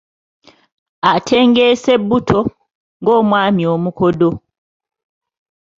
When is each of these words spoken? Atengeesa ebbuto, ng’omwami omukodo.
Atengeesa 1.11 1.89
ebbuto, 1.97 2.39
ng’omwami 3.01 3.63
omukodo. 3.75 4.29